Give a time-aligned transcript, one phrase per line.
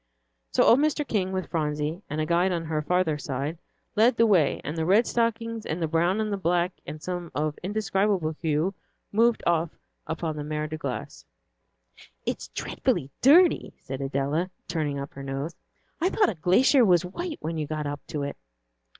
[0.51, 1.07] So old Mr.
[1.07, 3.59] King, with Phronsie and a guide on her farther side,
[3.95, 7.29] led the way, and the red stockings and the brown and the black, and some
[7.35, 8.73] of indescribable hue,
[9.11, 9.77] moved off
[10.07, 11.23] upon the Mer de Glace.
[12.25, 15.53] "It's dreadfully dirty," said Adela, turning up her nose.
[16.01, 18.37] "I thought a glacier was white when you got up to it."